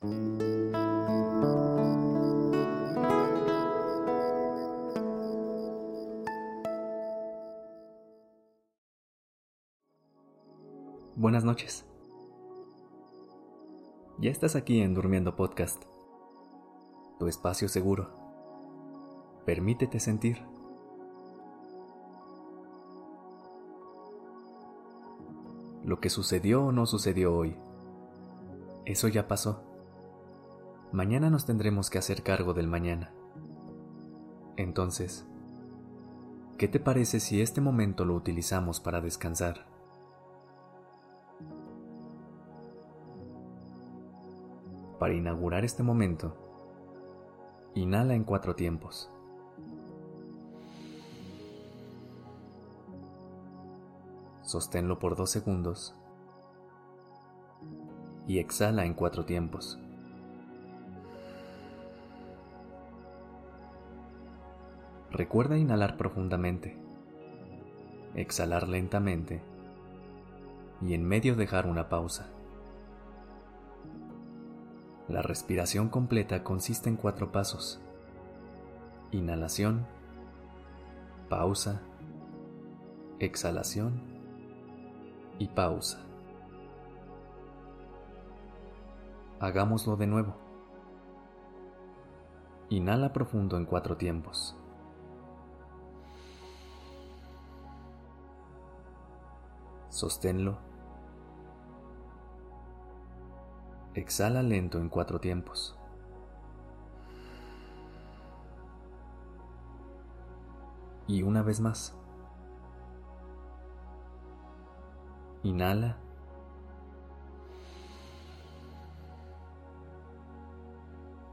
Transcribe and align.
Buenas 0.00 0.22
noches. 11.42 11.84
Ya 14.18 14.30
estás 14.30 14.54
aquí 14.54 14.80
en 14.80 14.94
Durmiendo 14.94 15.34
Podcast, 15.34 15.82
tu 17.18 17.26
espacio 17.26 17.68
seguro. 17.68 18.08
Permítete 19.46 19.98
sentir. 19.98 20.44
Lo 25.82 25.98
que 25.98 26.08
sucedió 26.08 26.66
o 26.66 26.72
no 26.72 26.86
sucedió 26.86 27.34
hoy, 27.34 27.56
eso 28.84 29.08
ya 29.08 29.26
pasó. 29.26 29.67
Mañana 30.92 31.28
nos 31.28 31.44
tendremos 31.44 31.90
que 31.90 31.98
hacer 31.98 32.22
cargo 32.22 32.54
del 32.54 32.66
mañana. 32.66 33.12
Entonces, 34.56 35.26
¿qué 36.56 36.66
te 36.66 36.80
parece 36.80 37.20
si 37.20 37.42
este 37.42 37.60
momento 37.60 38.06
lo 38.06 38.14
utilizamos 38.14 38.80
para 38.80 39.02
descansar? 39.02 39.66
Para 44.98 45.12
inaugurar 45.12 45.66
este 45.66 45.82
momento, 45.82 46.34
inhala 47.74 48.14
en 48.14 48.24
cuatro 48.24 48.54
tiempos. 48.54 49.10
Sosténlo 54.40 54.98
por 54.98 55.16
dos 55.16 55.30
segundos 55.30 55.94
y 58.26 58.38
exhala 58.38 58.86
en 58.86 58.94
cuatro 58.94 59.26
tiempos. 59.26 59.78
Recuerda 65.10 65.56
inhalar 65.56 65.96
profundamente, 65.96 66.76
exhalar 68.14 68.68
lentamente 68.68 69.40
y 70.82 70.92
en 70.92 71.06
medio 71.06 71.34
dejar 71.34 71.66
una 71.66 71.88
pausa. 71.88 72.28
La 75.08 75.22
respiración 75.22 75.88
completa 75.88 76.44
consiste 76.44 76.90
en 76.90 76.96
cuatro 76.96 77.32
pasos. 77.32 77.80
Inhalación, 79.10 79.86
pausa, 81.30 81.80
exhalación 83.18 84.02
y 85.38 85.48
pausa. 85.48 86.04
Hagámoslo 89.40 89.96
de 89.96 90.06
nuevo. 90.06 90.34
Inhala 92.68 93.14
profundo 93.14 93.56
en 93.56 93.64
cuatro 93.64 93.96
tiempos. 93.96 94.57
Sosténlo. 99.98 100.56
Exhala 103.94 104.44
lento 104.44 104.78
en 104.78 104.88
cuatro 104.88 105.18
tiempos. 105.18 105.76
Y 111.08 111.24
una 111.24 111.42
vez 111.42 111.58
más. 111.58 111.96
Inhala. 115.42 115.96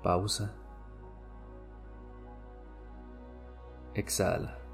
Pausa. 0.01 0.55
Exhala. 3.93 4.64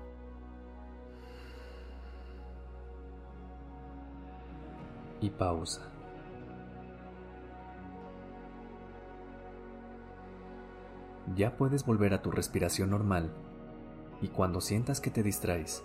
Y 5.21 5.29
pausa. 5.29 5.81
Ya 11.35 11.55
puedes 11.55 11.85
volver 11.85 12.13
a 12.13 12.21
tu 12.21 12.31
respiración 12.31 12.89
normal 12.89 13.31
y 14.21 14.27
cuando 14.27 14.59
sientas 14.59 14.99
que 14.99 15.11
te 15.11 15.23
distraes, 15.23 15.83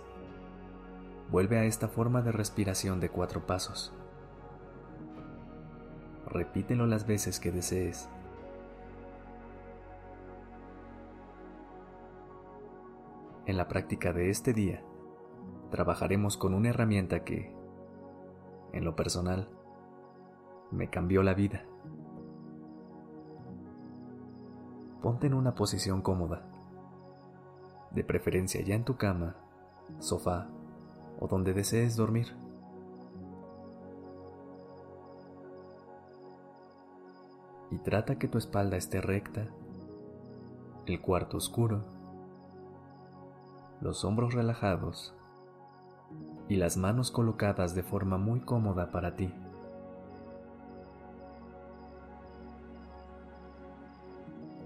vuelve 1.31 1.57
a 1.57 1.63
esta 1.63 1.87
forma 1.87 2.21
de 2.21 2.31
respiración 2.31 2.99
de 2.99 3.09
cuatro 3.09 3.45
pasos. 3.45 3.93
Repítelo 6.27 6.85
las 6.85 7.07
veces 7.07 7.39
que 7.39 7.51
desees. 7.51 8.09
En 13.45 13.55
la 13.55 13.69
práctica 13.69 14.11
de 14.11 14.29
este 14.29 14.53
día, 14.53 14.83
trabajaremos 15.71 16.35
con 16.35 16.53
una 16.53 16.69
herramienta 16.69 17.23
que, 17.23 17.56
en 18.73 18.85
lo 18.85 18.95
personal, 18.95 19.49
me 20.71 20.89
cambió 20.89 21.23
la 21.23 21.33
vida. 21.33 21.65
Ponte 25.01 25.27
en 25.27 25.33
una 25.33 25.55
posición 25.55 26.01
cómoda, 26.01 26.45
de 27.91 28.03
preferencia 28.03 28.61
ya 28.61 28.75
en 28.75 28.83
tu 28.83 28.97
cama, 28.97 29.35
sofá 29.99 30.49
o 31.19 31.27
donde 31.27 31.53
desees 31.53 31.95
dormir. 31.95 32.35
Y 37.71 37.79
trata 37.79 38.17
que 38.17 38.27
tu 38.27 38.37
espalda 38.37 38.77
esté 38.77 39.01
recta, 39.01 39.47
el 40.85 41.01
cuarto 41.01 41.37
oscuro 41.37 41.97
los 43.81 44.03
hombros 44.03 44.33
relajados 44.33 45.15
y 46.49 46.55
las 46.55 46.77
manos 46.77 47.11
colocadas 47.11 47.75
de 47.75 47.83
forma 47.83 48.17
muy 48.17 48.39
cómoda 48.39 48.91
para 48.91 49.15
ti. 49.15 49.33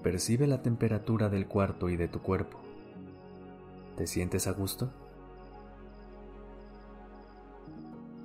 Percibe 0.03 0.47
la 0.47 0.61
temperatura 0.61 1.29
del 1.29 1.47
cuarto 1.47 1.89
y 1.89 1.95
de 1.95 2.07
tu 2.07 2.21
cuerpo. 2.21 2.59
¿Te 3.97 4.07
sientes 4.07 4.47
a 4.47 4.51
gusto? 4.51 4.89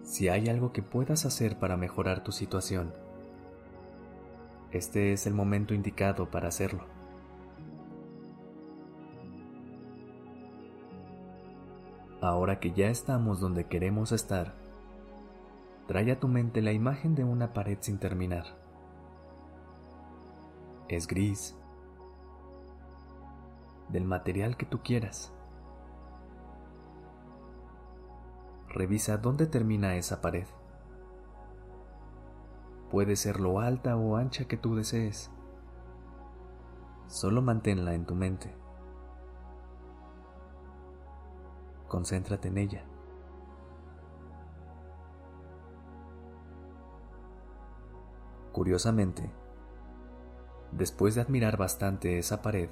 Si 0.03 0.28
hay 0.28 0.49
algo 0.49 0.72
que 0.72 0.83
puedas 0.83 1.27
hacer 1.27 1.59
para 1.59 1.77
mejorar 1.77 2.25
tu 2.25 2.33
situación, 2.33 2.95
este 4.71 5.12
es 5.12 5.27
el 5.27 5.34
momento 5.34 5.75
indicado 5.75 6.31
para 6.31 6.49
hacerlo. 6.49 6.96
Ahora 12.27 12.59
que 12.59 12.73
ya 12.73 12.89
estamos 12.89 13.39
donde 13.39 13.69
queremos 13.69 14.11
estar, 14.11 14.53
trae 15.87 16.11
a 16.11 16.19
tu 16.19 16.27
mente 16.27 16.61
la 16.61 16.73
imagen 16.73 17.15
de 17.15 17.23
una 17.23 17.53
pared 17.53 17.79
sin 17.81 17.99
terminar. 18.01 18.47
Es 20.89 21.07
gris, 21.07 21.57
del 23.91 24.05
material 24.07 24.57
que 24.57 24.67
tú 24.67 24.83
quieras. 24.83 25.33
Revisa 28.71 29.19
dónde 29.19 29.47
termina 29.47 29.95
esa 29.95 30.21
pared. 30.21 30.49
Puede 32.91 33.15
ser 33.15 33.39
lo 33.39 33.61
alta 33.61 33.97
o 33.97 34.17
ancha 34.17 34.49
que 34.49 34.57
tú 34.57 34.75
desees. 34.75 35.31
Solo 37.07 37.41
manténla 37.41 37.95
en 37.95 38.05
tu 38.05 38.17
mente. 38.17 38.66
Concéntrate 41.89 42.49
en 42.49 42.59
ella. 42.59 42.85
Curiosamente, 48.53 49.31
después 50.72 51.15
de 51.15 51.21
admirar 51.21 51.57
bastante 51.57 52.19
esa 52.19 52.43
pared, 52.43 52.71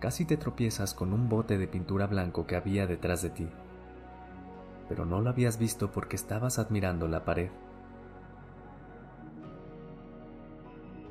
casi 0.00 0.24
te 0.24 0.36
tropiezas 0.36 0.94
con 0.94 1.12
un 1.12 1.28
bote 1.28 1.58
de 1.58 1.68
pintura 1.68 2.06
blanco 2.06 2.46
que 2.46 2.56
había 2.56 2.86
detrás 2.86 3.22
de 3.22 3.30
ti, 3.30 3.48
pero 4.88 5.04
no 5.04 5.20
lo 5.20 5.30
habías 5.30 5.58
visto 5.58 5.92
porque 5.92 6.16
estabas 6.16 6.58
admirando 6.58 7.06
la 7.06 7.24
pared. 7.24 7.50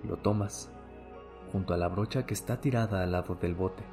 Lo 0.04 0.18
tomas 0.18 0.72
junto 1.52 1.74
a 1.74 1.78
la 1.78 1.88
brocha 1.88 2.26
que 2.26 2.34
está 2.34 2.60
tirada 2.60 3.04
al 3.04 3.14
lado 3.14 3.36
del 3.36 3.56
bote 3.56 3.84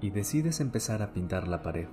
y 0.00 0.10
decides 0.10 0.60
empezar 0.60 1.02
a 1.02 1.12
pintar 1.12 1.46
la 1.46 1.62
pared. 1.62 1.88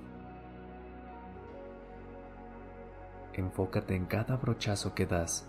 Enfócate 3.34 3.94
en 3.94 4.06
cada 4.06 4.36
brochazo 4.36 4.94
que 4.94 5.06
das. 5.06 5.48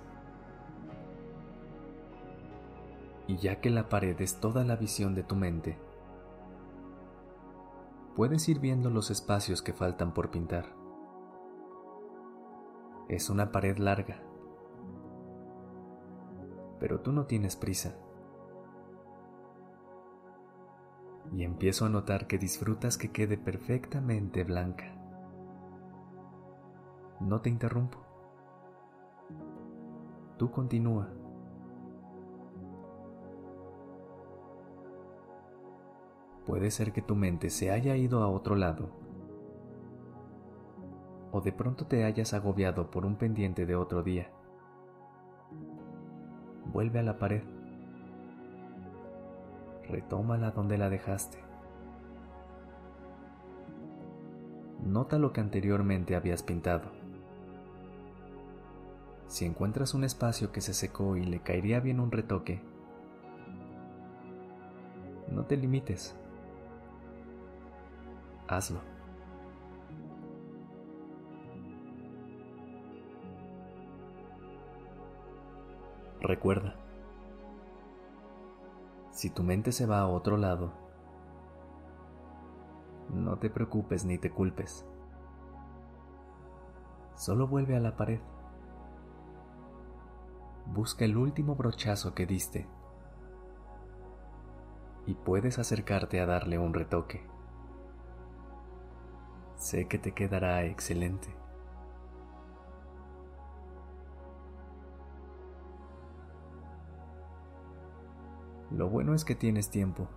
Y 3.28 3.38
ya 3.38 3.62
que 3.62 3.70
la 3.70 3.90
pared 3.90 4.20
es 4.22 4.40
toda 4.40 4.64
la 4.64 4.76
visión 4.76 5.16
de 5.16 5.24
tu 5.24 5.36
mente, 5.36 5.78
puedes 8.16 8.50
ir 8.50 8.60
viendo 8.60 8.90
los 8.90 9.12
espacios 9.12 9.62
que 9.62 9.74
faltan 9.74 10.14
por 10.14 10.30
pintar. 10.30 10.66
Es 13.08 13.30
una 13.30 13.52
pared 13.52 13.78
larga, 13.78 14.24
Pero 16.80 17.02
tú 17.02 17.12
no 17.12 17.26
tienes 17.26 17.58
prisa. 17.58 17.98
Y 21.34 21.44
empiezo 21.44 21.86
a 21.86 21.90
notar 21.90 22.28
que 22.28 22.38
disfrutas 22.38 22.98
que 22.98 23.12
quede 23.12 23.38
perfectamente 23.38 24.44
blanca. 24.44 24.96
No 27.20 27.42
te 27.42 27.50
interrumpo. 27.50 28.00
Tú 30.38 30.52
continúa. 30.52 31.10
Puede 36.46 36.72
ser 36.72 36.92
que 36.92 37.02
tu 37.02 37.16
mente 37.16 37.50
se 37.50 37.70
haya 37.70 37.96
ido 37.96 38.24
a 38.24 38.28
otro 38.28 38.56
lado 38.56 39.00
o 41.32 41.42
de 41.42 41.52
pronto 41.52 41.86
te 41.86 42.04
hayas 42.04 42.34
agobiado 42.34 42.90
por 42.90 43.06
un 43.06 43.16
pendiente 43.16 43.66
de 43.66 43.76
otro 43.76 44.04
día. 44.04 44.32
Vuelve 46.66 47.00
a 47.00 47.04
la 47.04 47.18
pared. 47.18 47.44
Retómala 49.90 50.52
donde 50.52 50.78
la 50.78 50.90
dejaste. 50.90 51.40
Nota 54.86 55.20
lo 55.20 55.34
que 55.34 55.42
anteriormente 55.42 56.16
habías 56.16 56.44
pintado. 56.44 56.90
Si 59.28 59.46
encuentras 59.46 59.94
un 59.94 60.04
espacio 60.04 60.52
que 60.52 60.62
se 60.62 60.74
secó 60.74 61.18
y 61.18 61.26
le 61.26 61.42
caería 61.42 61.80
bien 61.80 62.00
un 62.00 62.12
retoque, 62.12 62.62
no 65.28 65.46
te 65.46 65.58
limites 65.58 66.16
hazlo. 68.50 68.82
Recuerda, 76.22 76.76
si 79.20 79.30
tu 79.30 79.44
mente 79.44 79.74
se 79.74 79.86
va 79.86 80.00
a 80.00 80.08
otro 80.08 80.38
lado, 80.38 80.72
no 83.14 83.38
te 83.38 83.50
preocupes 83.50 84.06
ni 84.06 84.18
te 84.18 84.32
culpes. 84.32 84.86
Solo 87.16 87.46
vuelve 87.46 87.76
a 87.76 87.82
la 87.82 87.98
pared. 87.98 88.22
Busca 90.68 91.04
el 91.04 91.18
último 91.18 91.56
brochazo 91.56 92.16
que 92.16 92.26
diste 92.26 92.66
y 95.06 95.16
puedes 95.16 95.60
acercarte 95.60 96.22
a 96.22 96.26
darle 96.26 96.58
un 96.58 96.74
retoque. 96.74 97.22
Sé 99.58 99.90
que 99.90 100.00
te 100.00 100.14
quedará 100.14 100.64
excelente. 100.64 101.28
Lo 108.80 108.88
bueno 108.88 109.14
es 109.14 109.26
que 109.26 109.36
tienes 109.36 109.70
tiempo 109.70 110.08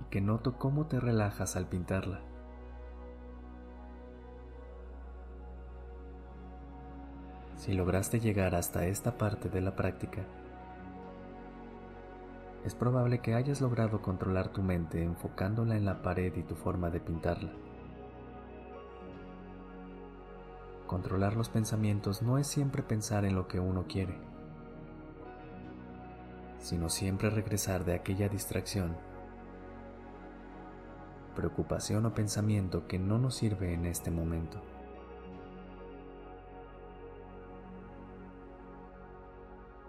y 0.00 0.04
que 0.08 0.22
noto 0.22 0.56
cómo 0.58 0.86
te 0.86 1.00
relajas 1.00 1.54
al 1.54 1.66
pintarla. 1.66 2.22
Si 7.56 7.74
lograste 7.74 8.20
llegar 8.20 8.54
hasta 8.54 8.86
esta 8.86 9.18
parte 9.18 9.50
de 9.50 9.60
la 9.60 9.76
práctica, 9.76 10.22
es 12.64 12.74
probable 12.74 13.18
que 13.18 13.34
hayas 13.34 13.60
logrado 13.60 14.00
controlar 14.00 14.48
tu 14.48 14.62
mente 14.62 15.02
enfocándola 15.02 15.76
en 15.76 15.84
la 15.84 16.00
pared 16.00 16.34
y 16.34 16.42
tu 16.42 16.54
forma 16.54 16.88
de 16.88 17.00
pintarla. 17.00 17.52
Controlar 20.86 21.36
los 21.36 21.50
pensamientos 21.50 22.22
no 22.22 22.38
es 22.38 22.46
siempre 22.46 22.82
pensar 22.82 23.26
en 23.26 23.34
lo 23.34 23.46
que 23.46 23.60
uno 23.60 23.84
quiere, 23.86 24.16
sino 26.64 26.88
siempre 26.88 27.28
regresar 27.28 27.84
de 27.84 27.92
aquella 27.92 28.30
distracción, 28.30 28.96
preocupación 31.36 32.06
o 32.06 32.14
pensamiento 32.14 32.88
que 32.88 32.98
no 32.98 33.18
nos 33.18 33.34
sirve 33.34 33.74
en 33.74 33.84
este 33.84 34.10
momento. 34.10 34.62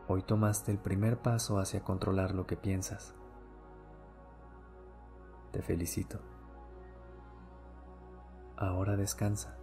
Hoy 0.09 0.21
tomaste 0.21 0.73
el 0.73 0.77
primer 0.77 1.17
paso 1.17 1.59
hacia 1.59 1.79
controlar 1.79 2.35
lo 2.35 2.45
que 2.45 2.57
piensas. 2.57 3.15
Te 5.53 5.61
felicito. 5.61 6.19
Ahora 8.57 8.97
descansa. 8.97 9.57